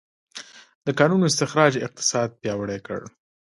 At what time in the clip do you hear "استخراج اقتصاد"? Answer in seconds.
1.31-2.29